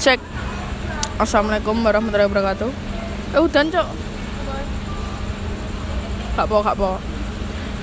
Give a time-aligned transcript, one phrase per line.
[0.00, 0.16] cek.
[1.20, 2.72] Assalamualaikum warahmatullahi wabarakatuh.
[3.36, 3.88] Eh udah cok
[6.34, 6.96] Gak po, gak po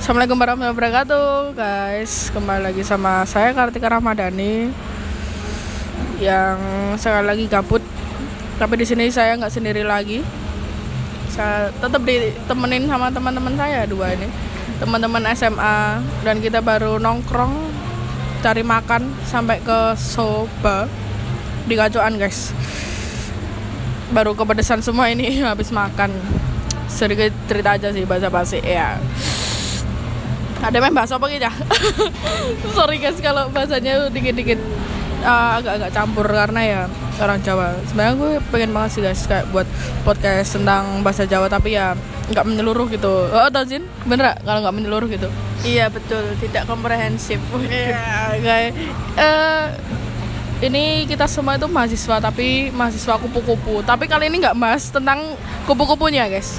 [0.01, 4.73] Assalamualaikum warahmatullahi wabarakatuh Guys, kembali lagi sama saya Kartika Ramadhani
[6.17, 6.59] Yang
[6.97, 7.85] sekali lagi gabut.
[8.57, 10.25] Tapi di sini saya nggak sendiri lagi.
[11.29, 14.25] Saya tetap ditemenin sama teman-teman saya dua ini.
[14.81, 17.53] Teman-teman SMA Dan kita baru nongkrong
[18.41, 21.06] Cari makan sampai ke Soba
[21.67, 22.55] Di Gacoan guys.
[24.15, 26.15] Baru kepedesan semua ini habis makan.
[26.87, 28.95] Sedikit cerita aja sih bahasa basi ya.
[30.63, 31.53] Ada main bahasa apa gitu ya?
[32.75, 34.57] Sorry guys kalau bahasanya dikit-dikit
[35.21, 36.81] uh, agak-agak campur karena ya
[37.19, 37.75] orang Jawa.
[37.91, 39.67] Sebenarnya gue pengen banget sih guys kayak buat
[40.07, 41.93] podcast tentang bahasa Jawa tapi ya
[42.31, 43.27] nggak menyeluruh gitu.
[43.27, 45.29] Oh Tazin bener gak kalau nggak menyeluruh gitu?
[45.67, 47.43] Iya betul, tidak komprehensif.
[47.67, 48.71] Iya, kayak
[49.19, 49.65] eh,
[50.57, 53.85] ini kita semua itu mahasiswa tapi mahasiswa kupu-kupu.
[53.85, 55.37] Tapi kali ini nggak bahas tentang
[55.69, 56.57] kupu-kupunya, guys.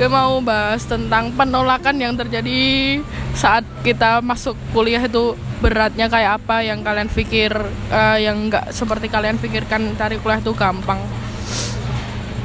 [0.00, 2.98] Gue mau bahas tentang penolakan yang terjadi
[3.36, 7.52] saat kita masuk kuliah itu beratnya kayak apa yang kalian pikir
[7.92, 10.98] eh, yang nggak seperti kalian pikirkan cari kuliah itu gampang.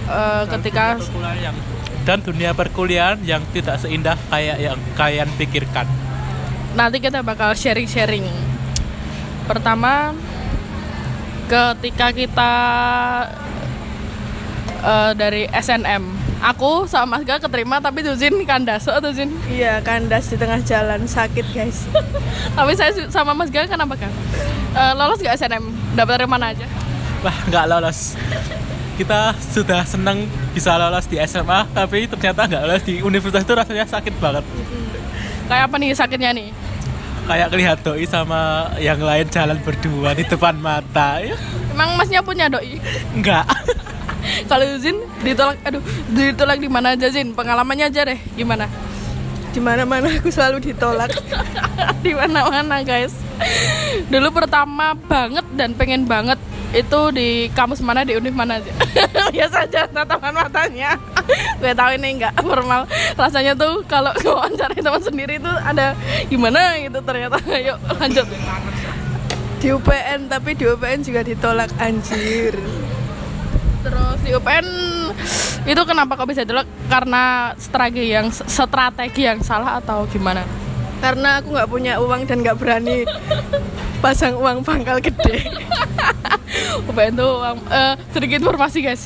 [0.10, 1.56] Eh, ketika dunia yang
[2.04, 5.88] dan dunia perkuliahan yang tidak seindah kayak yang kalian pikirkan.
[6.78, 8.30] nanti kita bakal sharing-sharing.
[9.50, 10.14] Pertama,
[11.50, 12.54] ketika kita
[14.86, 16.04] eh, dari SNM,
[16.46, 19.34] aku sama Mas Ga keterima tapi Tuzin kandas, oh Tuzin.
[19.50, 21.90] Iya, kandas di tengah jalan sakit guys.
[22.58, 24.14] Tapi saya sama Mas Ga kenapa kan?
[24.78, 25.66] Eh, lolos gak SNM?
[25.98, 26.70] Dapat dari mana aja?
[27.26, 28.16] Wah, nggak lolos.
[28.96, 33.84] Kita sudah senang bisa lolos di SMA, tapi ternyata nggak lolos di universitas itu rasanya
[33.90, 34.46] sakit banget.
[35.50, 36.48] Kayak apa nih sakitnya nih?
[37.30, 41.22] Kayak ngelihat doi sama yang lain jalan berdua di depan mata.
[41.22, 41.38] Ya,
[41.70, 42.82] Emang Masnya punya doi?
[43.14, 43.46] Enggak.
[44.50, 47.38] Kalau Zin ditolak, aduh, ditolak di mana aja Zin?
[47.38, 48.66] Pengalamannya aja deh, gimana?
[49.54, 51.14] Di mana-mana aku selalu ditolak.
[52.06, 53.14] di mana-mana guys
[54.10, 56.40] dulu pertama banget dan pengen banget
[56.70, 58.06] itu di kampus mana?
[58.06, 58.72] Di univ mana aja?
[59.34, 60.92] Biasa aja tatapan matanya.
[61.62, 62.86] Gue tahu ini nggak formal.
[63.18, 65.98] Rasanya tuh kalau wawancara teman sendiri tuh ada
[66.30, 67.42] gimana gitu ternyata.
[67.42, 68.28] Yuk lanjut.
[69.60, 72.56] Di UPN tapi di UPN juga ditolak anjir.
[73.80, 74.68] terus di UPN
[75.64, 76.68] itu kenapa kok bisa ditolak?
[76.92, 80.44] Karena strategi yang strategi yang salah atau gimana?
[81.00, 83.08] Karena aku nggak punya uang dan nggak berani
[84.00, 85.48] pasang uang pangkal gede.
[86.90, 89.06] UPN tuh uang- eh, sedikit informasi guys.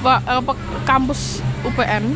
[0.00, 2.14] Pak eh, pe- kampus UPN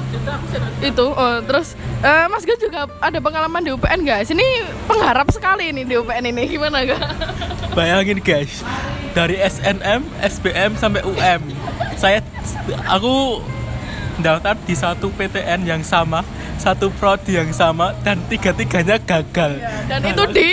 [0.80, 4.30] itu eh, terus eh, Mas Gas juga ada pengalaman di UPN guys.
[4.30, 4.46] Ini
[4.86, 6.42] pengharap sekali ini di UPN ini.
[6.46, 7.02] Gimana gak?
[7.76, 8.60] Bayangin guys,
[9.12, 11.40] dari SNM, SBM sampai UM,
[11.96, 12.20] saya
[12.84, 13.40] aku
[14.20, 16.20] daftar di satu PTN yang sama,
[16.62, 19.58] satu prodi yang sama, dan tiga-tiganya gagal.
[19.84, 20.48] dan itu di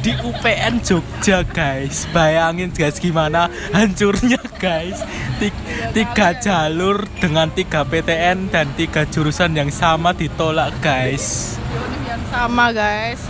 [0.00, 2.08] di UPN Jogja guys.
[2.08, 5.04] Bayangin guys gimana hancurnya guys.
[5.36, 5.52] Ti-
[5.92, 11.60] Tiga jalur dengan tiga PTN dan tiga jurusan yang sama ditolak guys.
[12.02, 13.20] yang sama guys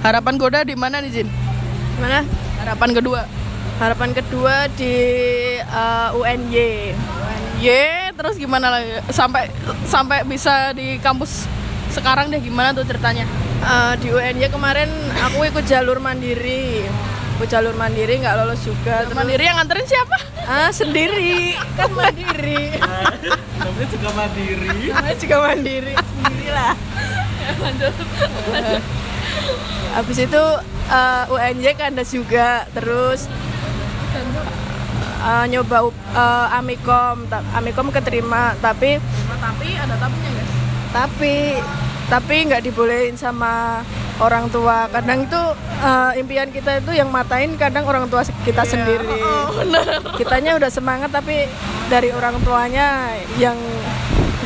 [0.00, 1.28] harapan goda di mana nih Jin?
[1.96, 2.20] Mana?
[2.58, 3.20] harapan kedua
[3.78, 4.94] Harapan kedua di
[5.58, 6.92] eh, UNY.
[7.58, 9.48] ye terus gimana lagi sampai
[9.84, 11.46] sampai bisa di kampus
[11.92, 13.28] sekarang deh gimana tuh ceritanya
[13.62, 14.90] Eh, di UNY kemarin
[15.22, 16.82] aku ikut jalur mandiri.
[17.38, 19.06] Ikut jalur mandiri nggak lolos juga.
[19.06, 20.18] Terus- mandiri yang nganterin siapa?
[20.42, 22.74] Ah sendiri kan mandiri.
[23.62, 24.66] Namanya juga mandiri.
[24.90, 26.74] Namanya juga mandiri sendiri lah.
[27.62, 27.94] lanjut
[29.94, 30.44] Habis itu
[30.90, 33.30] eh, UNY kandas juga terus
[35.22, 38.98] eh, nyoba eh, Amikom, Amikom keterima tapi
[39.38, 40.50] tapi ada tapinya guys
[40.92, 41.36] tapi
[42.12, 43.80] tapi nggak dibolehin sama
[44.20, 44.84] orang tua.
[44.92, 45.40] Kadang itu
[45.80, 49.08] eh, impian kita itu yang matain kadang orang tua kita sendiri.
[49.08, 51.48] oh bener Kitanya udah semangat tapi
[51.88, 53.56] dari orang tuanya yang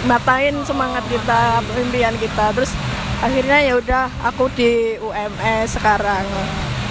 [0.06, 2.54] matain semangat kita, impian kita.
[2.54, 2.70] Terus
[3.18, 6.22] akhirnya ya udah aku di UMS sekarang.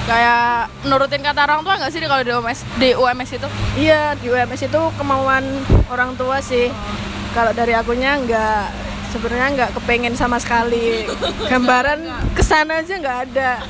[0.05, 4.29] kayak nurutin kata orang tua nggak sih kalau di UMS di UMS itu Iya di
[4.29, 5.41] UMS itu kemauan
[5.89, 6.69] orang tua sih.
[7.33, 8.84] Kalau dari akunya nggak
[9.15, 11.07] sebenarnya nggak kepengen sama sekali.
[11.47, 12.03] Gambaran
[12.35, 13.63] ke sana aja nggak ada.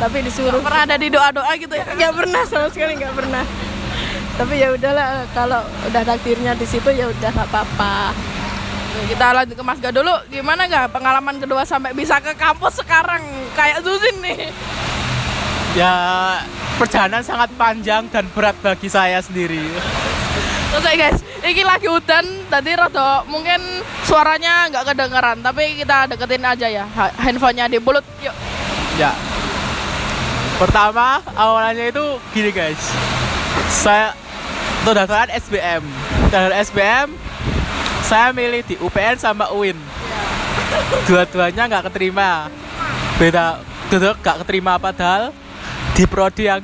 [0.00, 3.44] Tapi disuruh pernah ada di doa doa gitu ya nggak pernah sama sekali nggak pernah.
[4.40, 5.60] Tapi ya udahlah kalau
[5.92, 8.16] udah takdirnya di situ ya udah nggak apa-apa.
[8.96, 12.80] Oke, kita lanjut ke Mas Ga dulu gimana gak pengalaman kedua sampai bisa ke kampus
[12.80, 13.20] sekarang
[13.52, 14.48] kayak Zuzin nih
[15.76, 15.92] Ya
[16.80, 19.60] perjalanan sangat panjang dan berat bagi saya sendiri.
[20.72, 23.60] Terus ya guys, ini lagi hujan, tadi rada mungkin
[24.06, 28.04] suaranya nggak kedengeran, tapi kita deketin aja ya ha- handphonenya di mulut.
[28.24, 28.34] Yuk.
[28.96, 29.12] Ya.
[30.56, 32.80] Pertama, awalnya itu gini guys.
[33.68, 34.16] Saya
[34.80, 35.82] untuk daftaran SBM.
[36.32, 37.08] Dan SBM
[38.06, 39.76] saya milih di UPN sama UIN.
[41.04, 42.48] Dua-duanya nggak keterima.
[43.20, 43.60] Beda,
[43.92, 45.34] dua nggak keterima padahal
[45.96, 46.60] di prodi yang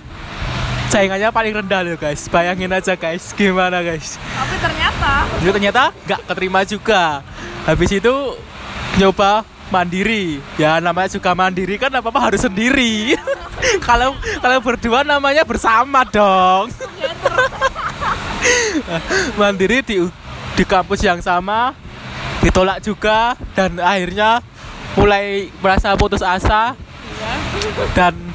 [0.92, 2.28] saingannya paling rendah loh guys.
[2.28, 4.20] Bayangin aja guys, gimana guys.
[4.20, 7.24] Tapi ternyata Jadi ternyata nggak keterima juga.
[7.64, 8.14] Habis itu
[9.00, 10.44] nyoba mandiri.
[10.60, 13.16] Ya namanya juga mandiri kan apa apa harus sendiri.
[13.86, 14.12] Kalau
[14.42, 16.68] kalau berdua namanya bersama dong.
[19.40, 20.02] mandiri di
[20.58, 21.70] di kampus yang sama
[22.42, 24.42] ditolak juga dan akhirnya
[24.98, 26.74] mulai merasa putus asa
[27.94, 28.31] dan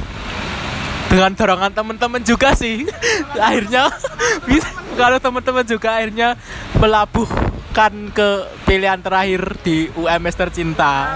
[1.07, 2.83] dengan dorongan teman-teman juga sih.
[3.39, 3.91] Akhirnya
[4.47, 6.33] bisa kalau teman-teman juga akhirnya
[6.81, 8.29] melabuhkan ke
[8.65, 11.13] pilihan terakhir di UMS tercinta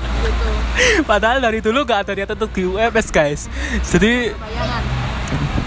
[1.10, 3.52] padahal dari dulu nggak ada niat untuk di UMS guys.
[3.84, 4.32] Jadi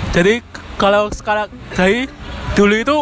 [0.10, 0.42] jadi
[0.82, 2.10] kalau sekarang dari
[2.58, 2.98] dulu itu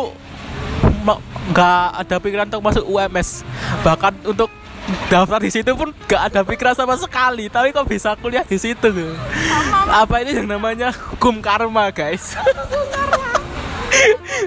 [1.51, 3.47] nggak ada pikiran untuk masuk UMS
[3.81, 4.51] bahkan untuk
[5.07, 8.89] daftar di situ pun nggak ada pikiran sama sekali tapi kok bisa kuliah di situ?
[9.87, 12.35] Apa ini yang namanya hukum karma guys?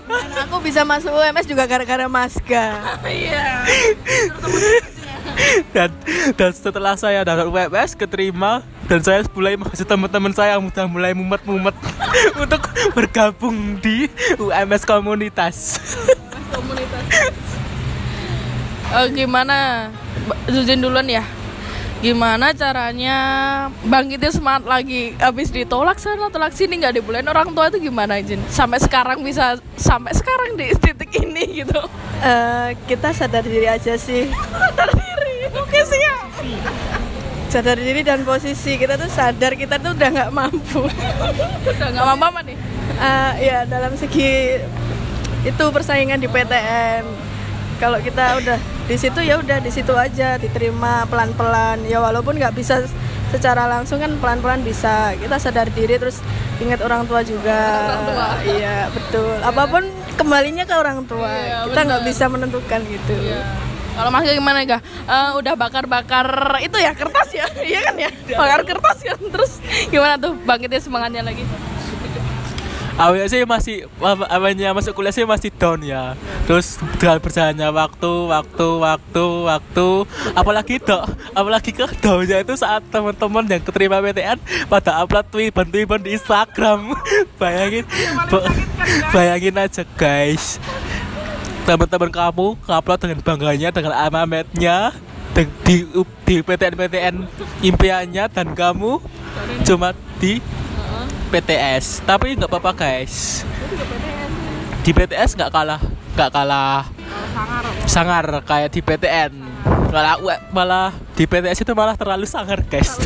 [0.09, 2.67] Dan aku bisa masuk UMS juga gara-gara Maska.
[3.07, 3.63] iya.
[5.75, 5.91] dan
[6.39, 11.13] dan setelah saya daftar UMS keterima dan saya mulai mengajak teman-teman saya yang udah mulai
[11.17, 11.75] mumet-mumet
[12.43, 14.07] untuk bergabung di
[14.39, 15.81] UMS komunitas
[18.94, 19.91] Eh, gimana?
[20.46, 21.26] Zuzin duluan ya.
[21.99, 23.17] Gimana caranya
[23.82, 28.38] bangkitin semangat lagi habis ditolak sana tolak sini nggak dibolehin orang tua itu gimana Jin?
[28.52, 31.81] Sampai sekarang bisa sampai sekarang di titik ini gitu.
[32.23, 34.31] Eh, kita sadar diri aja sih.
[34.62, 35.49] Sadar diri.
[35.58, 36.29] Oke siap.
[37.50, 40.87] Sadar diri dan posisi kita tuh sadar kita tuh udah nggak mampu.
[41.73, 42.56] Udah nggak mampu apa nih?
[43.00, 44.61] Eh, ya dalam segi
[45.43, 47.05] itu persaingan di PTN.
[47.81, 51.89] Kalau kita udah di situ ya udah di situ aja diterima pelan-pelan.
[51.89, 52.85] Ya walaupun nggak bisa
[53.33, 55.17] secara langsung kan pelan-pelan bisa.
[55.17, 56.21] Kita sadar diri terus
[56.61, 57.61] ingat orang tua juga.
[57.89, 58.29] Orang tua.
[58.45, 59.37] Iya betul.
[59.41, 59.85] Apa pun
[60.21, 61.29] kembalinya ke orang tua.
[61.29, 63.15] Iya, kita nggak bisa menentukan gitu.
[63.95, 64.83] Kalau Mas Gak gimana Gak?
[65.07, 67.47] Eh, udah bakar-bakar itu ya kertas ya?
[67.71, 68.11] Iya kan ya?
[68.35, 69.19] Bakar kertas kan?
[69.23, 71.47] Terus gimana tuh bangkitin semangatnya lagi?
[72.94, 73.76] Awalnya sih masih
[74.31, 76.14] awalnya masuk kuliah sih masih down ya.
[76.46, 79.88] Terus dengan berjalannya waktu waktu waktu waktu.
[80.35, 81.05] Apalagi dok
[81.35, 84.38] apalagi ke downnya itu saat teman-teman yang keterima PTN
[84.70, 86.94] pada upload tweet tweet di Instagram.
[87.41, 87.85] Bayangin
[88.31, 88.46] ba-
[89.11, 90.62] bayangin aja guys.
[91.64, 94.93] Teman-teman kamu upload dengan bangganya dengan alamatnya
[95.35, 95.76] de- di
[96.29, 97.14] di PTN PTN
[97.64, 99.00] impiannya dan kamu
[99.64, 99.90] cuma
[100.20, 100.38] di
[101.35, 103.43] PTS tapi nggak apa-apa guys
[104.87, 105.83] di PTS nggak kalah
[106.15, 106.87] nggak kalah
[107.91, 109.35] sangar kayak di PTN
[109.91, 110.15] malah
[110.55, 113.03] malah di PTS itu malah terlalu sangar guys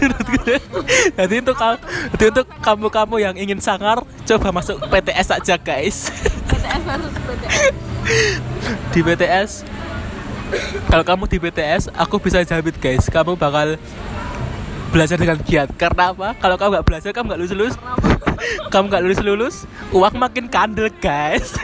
[1.16, 1.76] jadi untuk kamu
[2.20, 6.12] jadi untuk kamu kamu yang ingin sangar coba masuk PTS aja guys
[6.52, 6.82] PTS
[7.24, 7.56] PTS.
[8.92, 9.50] di BTS
[10.92, 13.80] kalau kamu di BTS aku bisa jamin guys kamu bakal
[14.92, 17.76] belajar dengan giat karena apa kalau kamu nggak belajar kamu nggak lulus lulus
[18.72, 19.56] kamu nggak lulus lulus
[19.94, 21.54] uang makin kandel guys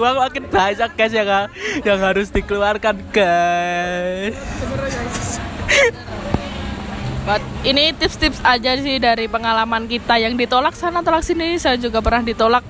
[0.00, 1.28] uang makin banyak guys yang
[1.82, 4.36] yang harus dikeluarkan guys
[7.26, 11.58] But ini tips-tips aja sih dari pengalaman kita yang ditolak sana tolak sini.
[11.58, 12.62] Saya juga pernah ditolak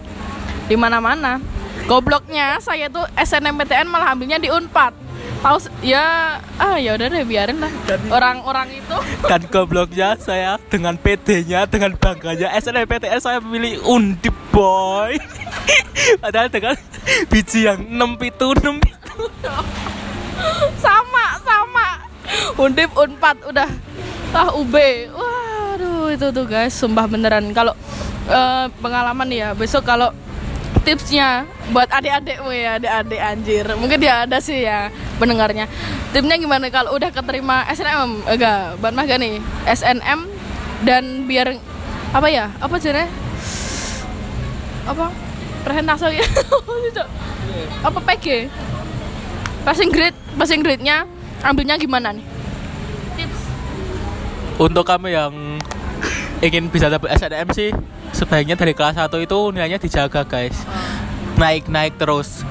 [0.65, 1.37] di mana-mana.
[1.85, 5.06] Gobloknya saya tuh SNMPTN malah ambilnya di Unpad.
[5.47, 7.71] Tahu ya ah ya udah deh biarin lah.
[8.11, 8.99] Orang-orang itu.
[9.31, 15.15] Dan gobloknya saya dengan PD-nya dengan bangganya SNMPTN saya memilih Undip boy.
[16.23, 16.75] Padahal dengan
[17.31, 19.23] biji yang 6 itu 6 itu
[20.83, 21.89] sama sama.
[22.59, 23.71] Undip Unpad udah.
[24.35, 24.75] Ah UB.
[25.15, 27.55] Waduh itu tuh guys sumpah beneran.
[27.55, 27.79] Kalau
[28.27, 30.11] eh, pengalaman ya besok kalau
[30.83, 33.67] tipsnya buat adik-adikmu ya adik-adik anjir.
[33.79, 35.67] Mungkin dia ada sih ya pendengarnya.
[36.13, 40.21] Tipsnya gimana kalau udah keterima SNM enggak buat mah gak nih SNM
[40.85, 41.57] dan biar
[42.13, 42.53] apa ya?
[42.61, 43.11] Apa jenis
[44.87, 45.11] apa?
[45.67, 46.27] Presentase ya?
[47.87, 48.53] Apa PG
[49.67, 51.09] passing grade passing grade nya
[51.43, 52.23] ambilnya gimana nih?
[53.19, 53.41] Tips.
[54.63, 55.33] Untuk kamu yang
[56.39, 57.75] ingin bisa dapat SNM sih
[58.15, 60.55] sebaiknya dari kelas 1 itu nilainya dijaga guys.
[61.37, 62.47] Naik naik terus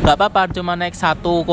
[0.00, 1.44] nggak apa-apa cuma naik 1, 1,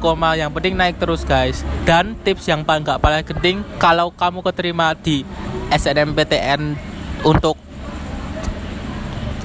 [0.00, 0.32] koma.
[0.32, 1.60] Yang penting naik terus guys.
[1.84, 5.24] Dan tips yang paling nggak paling penting kalau kamu keterima di
[5.68, 6.76] SNMPTN
[7.22, 7.56] untuk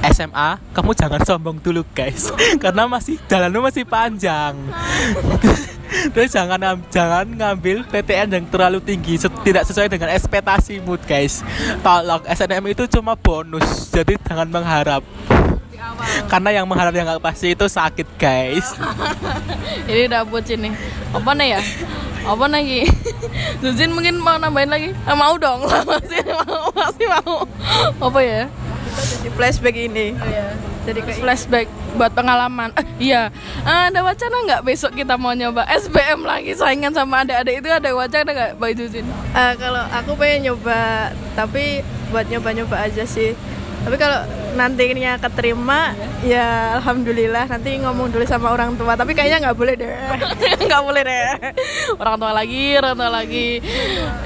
[0.07, 2.31] SMA kamu jangan sombong dulu guys.
[2.63, 4.55] Karena masih jalanmu masih panjang.
[6.13, 6.59] Terus jangan
[6.91, 11.43] jangan ngambil PTN yang terlalu tinggi tidak sesuai dengan ekspektasimu guys.
[11.83, 15.03] Tolong SNM itu cuma bonus jadi jangan mengharap
[16.31, 18.75] karena yang mengharap yang nggak pasti itu sakit guys
[19.89, 20.73] Ini udah bucin nih.
[21.15, 21.61] Apa nih ya?
[22.27, 22.83] Apa lagi?
[23.63, 24.89] Zuzin mungkin mau nambahin lagi?
[25.07, 25.63] Ah, mau dong.
[25.63, 27.47] masih mau, masih mau.
[28.03, 28.41] Apa ya?
[28.97, 30.11] Jadi flashback ini.
[30.83, 32.75] Jadi kayak flashback buat pengalaman.
[32.75, 33.31] Eh, iya.
[33.63, 37.89] Ah, ada wacana nggak besok kita mau nyoba SBM lagi saingan sama adik-adik itu ada
[37.95, 39.07] wacana nggak, Mbak Zuzin?
[39.35, 43.35] Eh, kalau aku pengen nyoba, tapi buat nyoba-nyoba aja sih.
[43.87, 44.19] Tapi kalau
[44.59, 45.95] nantinya keterima,
[46.27, 47.47] ya alhamdulillah.
[47.47, 48.99] Nanti ngomong dulu sama orang tua.
[48.99, 49.95] Tapi kayaknya nggak boleh deh.
[50.67, 51.27] nggak boleh deh
[51.95, 53.47] orang tua lagi orang tua lagi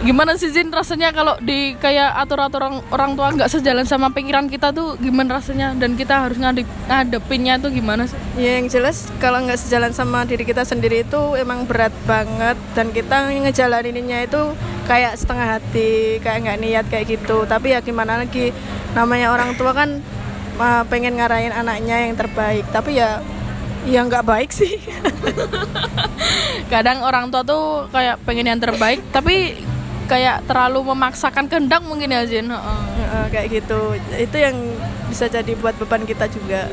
[0.02, 4.50] gimana sih Zin rasanya kalau di kayak atur-atur orang, orang tua nggak sejalan sama pikiran
[4.50, 9.12] kita tuh gimana rasanya dan kita harus ngadep ngadepinnya tuh gimana sih Ya yang jelas
[9.22, 14.56] kalau nggak sejalan sama diri kita sendiri itu emang berat banget dan kita ngejalaninnya itu
[14.92, 17.48] kayak setengah hati, kayak nggak niat kayak gitu.
[17.48, 18.52] Tapi ya gimana lagi,
[18.92, 20.04] namanya orang tua kan
[20.60, 22.68] uh, pengen ngarahin anaknya yang terbaik.
[22.76, 23.24] Tapi ya
[23.88, 24.84] ya nggak baik sih.
[26.74, 29.60] kadang orang tua tuh kayak pengen yang terbaik tapi
[30.08, 32.80] kayak terlalu memaksakan kehendak mungkin ya Heeh.
[33.00, 33.96] Heeh, kayak gitu.
[34.20, 34.56] Itu yang
[35.08, 36.68] bisa jadi buat beban kita juga.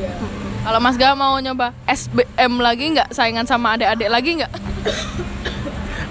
[0.59, 4.53] kalau Mas Ga mau nyoba SBM lagi nggak saingan sama adik-adik lagi nggak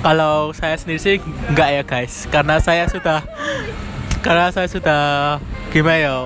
[0.02, 1.16] kalau saya sendiri sih
[1.54, 2.26] nggak ya guys.
[2.30, 3.26] Karena saya sudah
[4.22, 5.04] karena saya sudah
[5.70, 6.18] gimana ya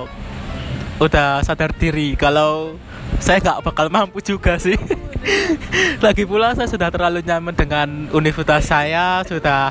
[1.00, 2.14] udah sadar diri.
[2.14, 2.76] Kalau
[3.18, 4.76] saya nggak bakal mampu juga sih.
[6.04, 9.70] Lagi pula saya sudah terlalu nyaman dengan universitas saya sudah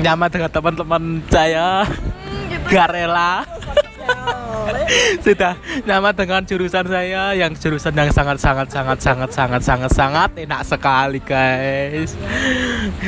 [0.00, 1.84] nyaman dengan teman-teman saya.
[2.68, 3.48] Gak rela
[5.24, 10.30] sudah nyaman dengan jurusan saya yang jurusan yang sangat sangat sangat sangat sangat sangat sangat
[10.36, 12.14] enak sekali guys.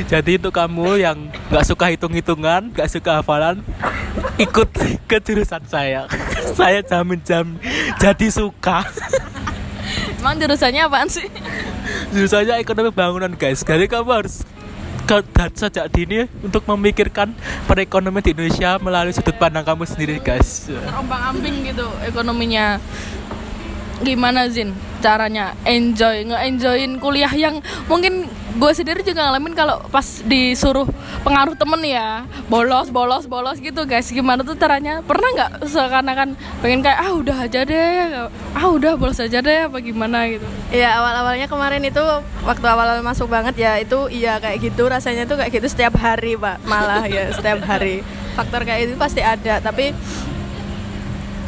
[0.06, 1.18] Jadi itu kamu yang
[1.50, 3.62] nggak suka hitung hitungan nggak suka hafalan
[4.36, 4.68] ikut
[5.06, 6.06] ke jurusan saya.
[6.58, 7.56] Saya jamin jam
[8.02, 8.82] jadi suka.
[10.20, 11.26] Emang jurusannya apaan sih?
[12.12, 13.64] Jurusannya ekonomi bangunan guys.
[13.64, 14.44] Jadi kamu harus
[15.18, 17.34] dan sejak dini untuk memikirkan
[17.66, 20.70] perekonomian di Indonesia melalui sudut pandang kamu sendiri guys.
[20.70, 22.78] Terombang ambing gitu ekonominya
[24.00, 24.72] gimana Zin?
[25.00, 30.84] Caranya enjoy nge-enjoyin kuliah yang mungkin gue sendiri juga ngalamin kalau pas disuruh
[31.24, 34.12] pengaruh temen ya bolos bolos bolos gitu guys.
[34.12, 35.00] Gimana tuh caranya?
[35.00, 39.80] Pernah nggak seakan-akan pengen kayak ah udah aja deh ah udah bolos aja deh apa
[39.80, 40.44] gimana gitu?
[40.68, 42.04] Ya awal-awalnya kemarin itu
[42.44, 46.36] waktu awal-awal masuk banget ya itu iya kayak gitu rasanya tuh kayak gitu setiap hari
[46.36, 48.04] pak malah ya setiap hari.
[48.36, 49.96] Faktor kayak itu pasti ada tapi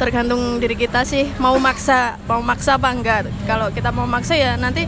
[0.03, 1.31] tergantung diri kita sih.
[1.39, 3.31] Mau maksa mau maksa apa enggak.
[3.47, 4.83] Kalau kita mau maksa ya nanti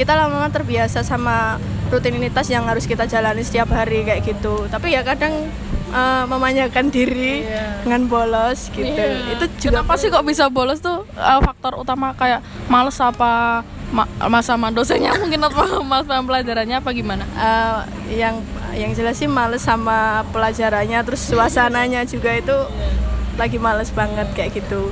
[0.00, 1.60] kita lama-lama terbiasa sama
[1.92, 4.64] rutinitas yang harus kita jalani setiap hari kayak gitu.
[4.72, 5.52] Tapi ya kadang
[5.92, 7.44] eh, memanjakan diri
[7.84, 9.04] dengan bolos gitu.
[9.36, 12.40] Itu juga Kenapa sih kok bisa bolos tuh uh, faktor utama kayak
[12.72, 13.60] males apa
[13.94, 17.24] ma masa sama dosennya mungkin atau males sama pelajarannya apa gimana?
[17.36, 17.78] Eh,
[18.24, 18.40] yang
[18.76, 22.56] yang jelas sih males sama pelajarannya terus suasananya juga itu
[23.36, 24.90] lagi males banget kayak gitu.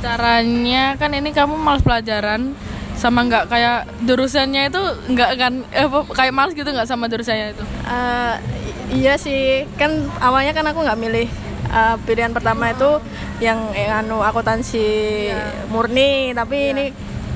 [0.00, 2.54] Caranya kan ini kamu males pelajaran
[2.98, 4.82] sama nggak kayak jurusannya itu
[5.14, 7.64] nggak kan eh, kayak males gitu nggak sama jurusannya itu?
[7.86, 8.34] Eh,
[8.66, 11.28] i- iya sih kan awalnya kan aku nggak milih
[11.68, 12.96] Eh, pilihan pertama itu
[13.44, 15.28] yang yang anu akuntansi
[15.68, 16.84] murni tapi ini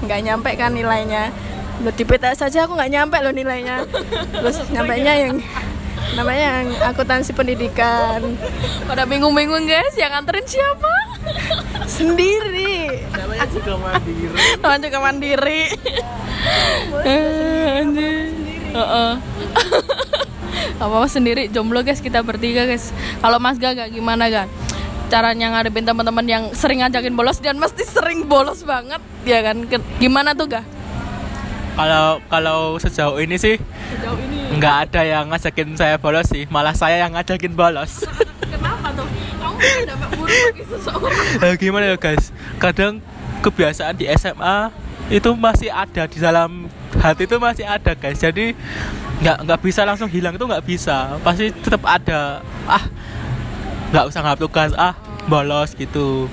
[0.08, 1.28] nggak nyampe kan nilainya.
[1.84, 3.84] Loh, di PTS saja aku nggak nyampe loh nilainya.
[4.40, 5.36] Terus nyampe nya yang
[6.12, 8.20] namanya yang akuntansi pendidikan
[8.84, 10.92] Pada bingung-bingung guys, yang nganterin siapa?
[11.86, 14.26] sendiri namanya juga mandiri
[14.58, 15.62] Teman juga mandiri.
[17.06, 18.32] Eh, anjir.
[18.72, 19.12] Heeh.
[20.82, 22.90] apa sendiri jomblo guys kita bertiga guys
[23.22, 24.48] kalau Mas Gaga gimana kan
[25.12, 29.62] caranya ngadepin teman-teman yang sering ngajakin bolos dan mesti sering bolos banget ya kan
[30.02, 30.64] gimana tuh gak
[31.78, 33.60] kalau kalau sejauh ini sih
[33.94, 38.06] sejauh ini nggak ada yang ngajakin saya bolos sih malah saya yang ngajakin bolos.
[38.46, 39.10] Kenapa tuh?
[39.42, 41.18] Kamu kan dapat buruk seseorang.
[41.50, 42.30] Eh, gimana ya guys?
[42.62, 43.02] Kadang
[43.42, 44.70] kebiasaan di SMA
[45.10, 48.22] itu masih ada di dalam hati itu masih ada guys.
[48.22, 48.54] Jadi
[49.18, 51.18] nggak nggak bisa langsung hilang itu nggak bisa.
[51.26, 52.38] Pasti tetap ada.
[52.70, 52.86] Ah
[53.90, 54.70] nggak usah nggak tugas.
[54.78, 54.94] Ah
[55.26, 56.30] bolos gitu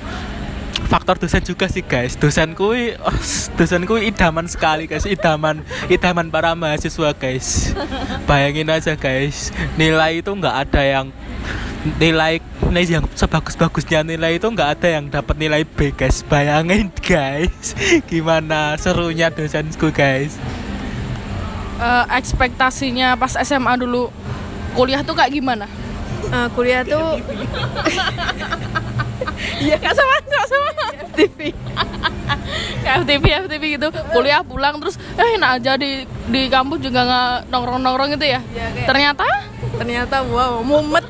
[0.89, 2.17] faktor dosen juga sih guys.
[2.17, 3.17] Dosen kui oh,
[3.61, 5.05] dosen kui idaman sekali guys.
[5.05, 7.77] Idaman idaman para mahasiswa guys.
[8.25, 9.53] Bayangin aja guys.
[9.77, 11.07] Nilai itu nggak ada yang
[12.01, 16.25] nilai nilai yang sebagus-bagusnya nilai itu nggak ada yang dapat nilai B guys.
[16.25, 17.77] Bayangin guys
[18.09, 20.41] gimana serunya dosenku guys.
[21.79, 24.09] Eh, ekspektasinya pas SMA dulu
[24.73, 25.69] kuliah tuh kayak gimana?
[26.27, 27.21] Eh, kuliah tuh
[29.59, 30.69] Iya, nggak sama, nggak sama.
[31.15, 31.39] TV
[32.79, 33.87] Kayak FTV, FTV gitu.
[34.09, 38.39] Kuliah pulang terus eh enak aja di di kampus juga nggak nongkrong-nongkrong gitu ya.
[38.45, 39.25] Iya, kayak- Ternyata
[39.75, 41.05] ternyata wow mumet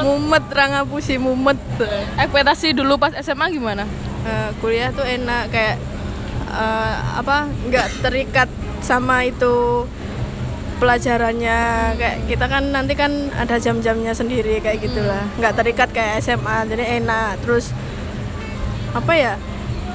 [0.00, 1.58] mumet rangapusi mumet
[2.16, 3.86] ekspektasi dulu pas SMA gimana?
[4.22, 5.76] Eh, kuliah tuh enak kayak
[6.48, 8.48] eh, apa nggak terikat
[8.80, 9.86] sama itu
[10.76, 11.58] pelajarannya
[11.96, 15.24] kayak kita kan nanti kan ada jam-jamnya sendiri kayak gitulah.
[15.40, 17.40] Nggak terikat kayak SMA jadi enak.
[17.42, 17.72] Terus
[18.92, 19.34] apa ya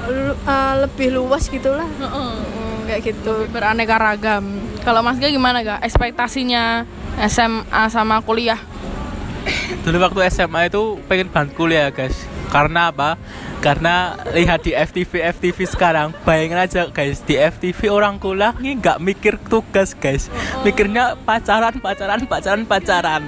[0.06, 1.86] lu- eh, lebih luas gitulah.
[1.98, 3.46] Hmm, kayak gitu.
[3.50, 4.44] Beraneka ragam.
[4.82, 5.80] Kalau Mas Gia gimana gak?
[5.86, 6.82] Ekspektasinya
[7.22, 8.58] SMA sama kuliah?
[9.82, 12.14] dulu waktu SMA itu pengen banget kuliah guys.
[12.46, 13.18] Karena apa
[13.62, 19.38] karena lihat di FTV FTV sekarang bayangin aja guys di FTV orang kuliah nggak mikir
[19.46, 20.26] tugas guys.
[20.66, 23.22] Mikirnya pacaran pacaran pacaran pacaran.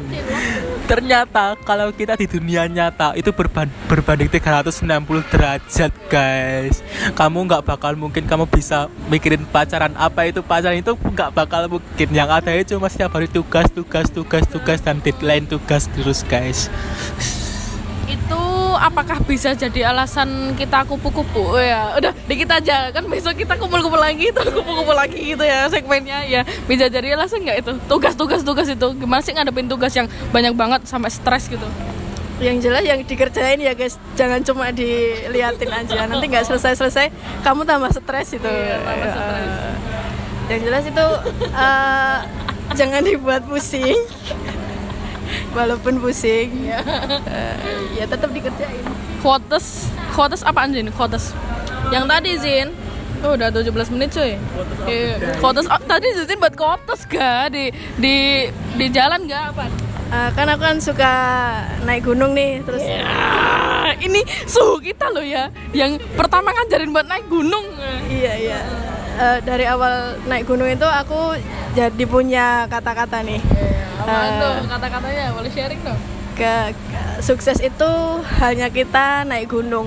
[0.90, 6.82] Ternyata kalau kita di dunia nyata itu berban- berbanding 360 derajat guys.
[7.14, 9.94] Kamu nggak bakal mungkin kamu bisa mikirin pacaran.
[9.94, 10.82] Apa itu pacaran?
[10.82, 12.08] Itu nggak bakal mungkin.
[12.10, 16.66] Yang ada itu cuma setiap hari tugas tugas tugas tugas dan deadline tugas terus guys
[18.84, 21.56] apakah bisa jadi alasan kita kupu-kupu?
[21.56, 25.64] Oh ya, udah dikit aja kan besok kita kumpul-kumpul lagi itu kumpul-kumpul lagi gitu ya
[25.72, 26.44] segmennya ya.
[26.68, 27.72] Bisa jadi alasan nggak itu?
[27.88, 31.64] Tugas-tugas tugas itu gimana sih ngadepin tugas yang banyak banget sampai stres gitu?
[32.42, 37.06] yang jelas yang dikerjain ya guys jangan cuma diliatin aja nanti nggak selesai selesai
[37.46, 38.50] kamu tambah stres itu
[38.82, 39.46] tambah stres.
[39.54, 39.72] Eh,
[40.50, 41.06] yang jelas itu
[41.54, 42.18] eh,
[42.74, 43.94] jangan dibuat pusing
[45.52, 47.54] walaupun pusing Eh,
[47.96, 48.84] ya tetap dikerjain
[49.24, 50.92] Quotes, quotes apaan Zin?
[50.92, 51.32] Quotes.
[51.88, 52.68] Yang tadi Zin.
[53.24, 54.36] Oh, udah 17 menit cuy.
[54.84, 55.40] Iya.
[55.40, 58.44] Quotes oh, tadi Zin buat quotes gak di di
[58.76, 59.64] di jalan gak apa?
[60.12, 61.12] Eh, kan aku kan suka
[61.88, 65.48] naik gunung nih terus Ya, ini suhu kita loh ya.
[65.72, 67.64] Yang pertama ngajarin buat naik gunung.
[68.12, 68.60] iya iya
[69.14, 69.94] Eh, dari awal
[70.26, 71.38] naik gunung itu aku
[71.70, 73.38] jadi punya kata-kata nih
[73.96, 74.30] Apa Eh.
[74.36, 75.24] tuh kata-katanya?
[75.30, 76.00] Boleh sharing dong.
[76.34, 77.90] ke, ke- sukses itu
[78.42, 79.86] hanya kita naik gunung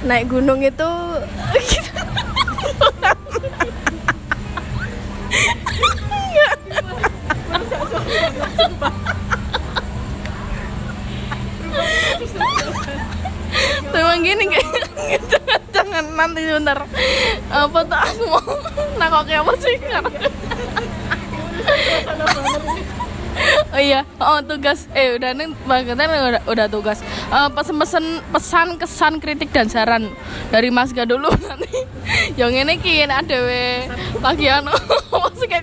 [0.00, 0.90] naik gunung itu
[13.90, 14.46] Tuh gini
[16.00, 16.78] jangan, nanti sebentar.
[17.52, 18.42] Apa tuh aku mau
[18.96, 20.14] nakoknya apa sih sekarang?
[23.72, 24.84] Oh iya, oh tugas.
[24.92, 27.00] Eh udah nih bangetnya udah, udah tugas.
[27.30, 30.12] Eh, pesan-pesan pesan kesan kritik dan saran
[30.52, 31.68] dari Mas Ga dulu nanti.
[32.34, 33.38] Yang ini kian ada
[34.18, 34.74] lagi anu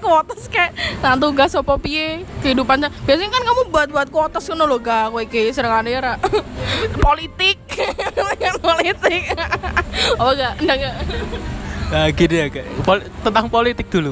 [0.08, 0.72] kuotas kayak
[1.04, 2.88] nah tugas apa piye kehidupannya.
[3.04, 6.14] Biasanya kan kamu buat buat kuotas ngono lho ga kowe iki serangane ya Ra.
[7.06, 7.60] politik.
[8.68, 9.24] politik.
[10.24, 10.96] oh enggak, enggak enggak.
[11.88, 14.12] Nah, gini ya guys, Pol- tentang politik dulu.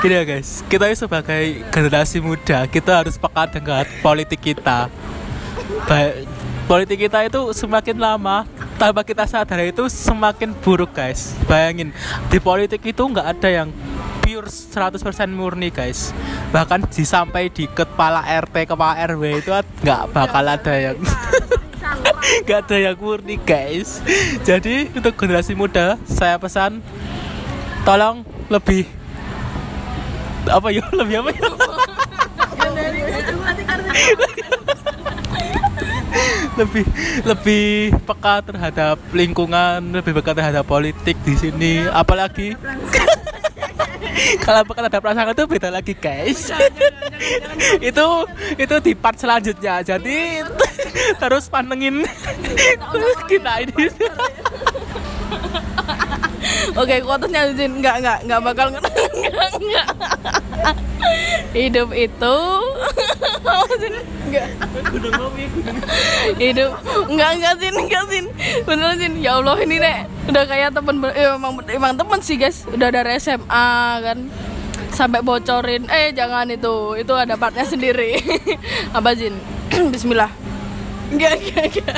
[0.00, 4.88] gini ya guys, kita sebagai generasi muda, kita harus peka dengan politik kita.
[5.84, 6.16] Ba-
[6.64, 8.48] politik kita itu semakin lama,
[8.80, 11.36] tanpa kita sadar itu semakin buruk guys.
[11.44, 11.92] Bayangin,
[12.32, 13.68] di politik itu nggak ada yang
[14.26, 14.98] pure 100%
[15.30, 16.10] murni guys.
[16.50, 19.54] Bahkan disampai di kepala RT, kepala RW itu
[19.86, 20.98] nggak bakal ada yang
[22.46, 24.02] Gak ada yang murni guys
[24.42, 26.82] Jadi untuk generasi muda Saya pesan
[27.86, 28.90] Tolong lebih
[30.50, 30.82] Apa ya?
[30.98, 31.46] Lebih apa ya?
[36.56, 36.88] lebih
[37.28, 42.56] lebih peka terhadap lingkungan lebih peka terhadap politik di sini apalagi
[44.44, 46.50] kalau peka terhadap pasangan itu beda lagi guys
[47.88, 48.06] itu
[48.56, 50.46] itu di part selanjutnya jadi
[51.20, 52.04] terus pantengin
[53.30, 53.86] kita ini
[56.74, 58.82] Oke, kuotanya Zin enggak enggak enggak bakal enggak
[59.62, 59.88] enggak.
[61.52, 62.36] Hidup itu
[64.26, 64.48] enggak.
[66.36, 66.70] Hidup
[67.06, 68.26] enggak enggak Zin, enggak Zin.
[68.66, 69.12] Bener Zin.
[69.22, 72.66] Ya Allah ini nek udah kayak temen ber- eh, emang emang temen sih guys.
[72.66, 73.68] Udah dari SMA
[74.02, 74.18] kan.
[74.90, 75.86] Sampai bocorin.
[75.86, 76.96] Eh jangan itu.
[76.96, 78.16] Itu ada partnya sendiri.
[78.96, 79.36] Apa Zin?
[79.92, 80.32] Bismillah.
[81.06, 81.96] Enggak, enggak, enggak.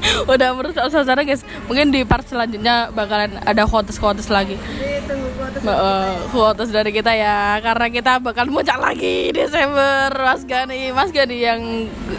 [0.32, 1.44] Udah merusak suasana guys.
[1.68, 4.56] Mungkin di part selanjutnya bakalan ada quotes-quotes lagi.
[5.04, 5.62] Tunggu gua atas.
[5.64, 11.36] Uh, quotes dari kita ya karena kita bakal muncak lagi Desember Mas Gani Mas Gani
[11.36, 11.60] yang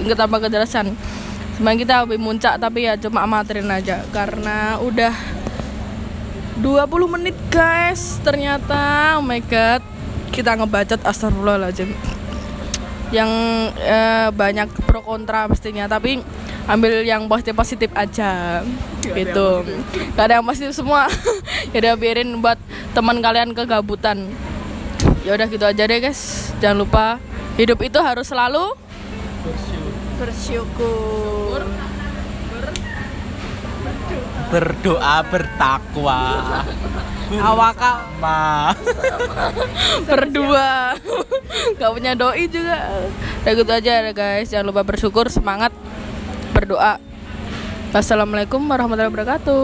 [0.05, 0.93] nggak tambah kejelasan
[1.61, 5.13] sebenarnya kita lebih muncak tapi ya cuma amaterin aja karena udah
[6.57, 9.85] 20 menit guys ternyata oh my god
[10.33, 11.93] kita ngebacot astagfirullahaladzim
[13.11, 13.29] yang
[13.77, 16.23] eh, banyak pro kontra mestinya tapi
[16.69, 18.61] ambil yang positif positif aja
[19.01, 19.65] gitu.
[20.13, 21.07] gak ada yang positif semua.
[21.71, 22.59] Ya udah biarin buat
[22.91, 24.27] teman kalian kegabutan.
[25.23, 26.51] Ya udah gitu aja deh guys.
[26.59, 27.05] Jangan lupa
[27.55, 28.75] hidup itu harus selalu
[30.21, 31.65] Bersyukur.
[34.51, 36.19] berdoa bertakwa.
[37.49, 37.93] Awaka.
[38.19, 38.75] Ma
[40.11, 40.99] berdua.
[41.79, 43.07] Gak punya doi juga.
[43.41, 44.51] Udah gitu aja guys.
[44.51, 45.71] Jangan lupa bersyukur semangat
[46.71, 46.95] berdoa.
[47.91, 49.59] Wassalamualaikum warahmatullahi wabarakatuh